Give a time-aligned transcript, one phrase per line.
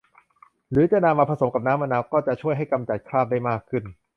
[0.71, 3.83] หรือจะนำมาผสมกับน้ำมะนาวก็จะช่วยให้กำจัดคราบได้มากขึ้น